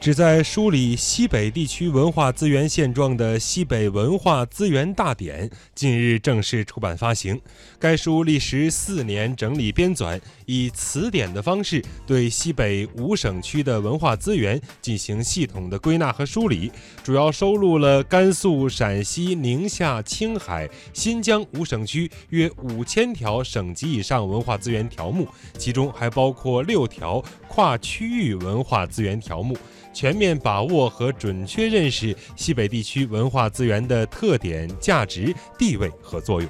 [0.00, 7.38] 旨在梳理西北地区文化资源现状的《西北文化资源大典》近日正式出版发行。
[7.78, 16.72] 该书历时四年整理编纂，以词典的方式对西北五省区的文化资源进行系统的归纳和梳理，
[17.04, 25.28] 主要收录了甘肃、陕西、宁夏、青海、新疆五省区约五千条省级以上文化资源条目，
[25.58, 29.54] 其中还包括六条跨区域文化资源条目。
[29.92, 36.48] 全面把握和准确认识西北地区文化资源的特点、价值、地位和作用。